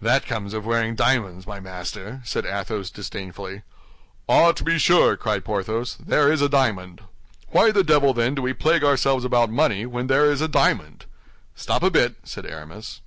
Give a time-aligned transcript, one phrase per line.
[0.00, 3.60] "That comes of wearing diamonds, my master," said Athos, disdainfully.
[4.26, 7.02] "Ah, to be sure," cried Porthos, "there is a diamond.
[7.50, 11.04] Why the devil, then, do we plague ourselves about money, when there is a diamond?"
[11.54, 13.02] "Stop a bit!" said Aramis.